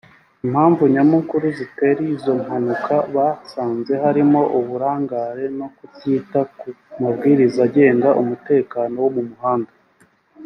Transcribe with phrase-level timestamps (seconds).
[0.45, 6.67] Impamvu Nyamukuru zitera izo mpanuka basanze harimo uburangare no kutita ku
[7.01, 9.71] mabwiriza agenga umutekano wo mu muhanda